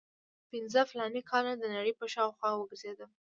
[0.49, 3.09] پنځه فلاني کاله د نړۍ په شاوخوا وګرځېدم.